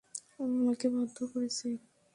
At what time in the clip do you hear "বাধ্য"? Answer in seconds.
0.93-1.17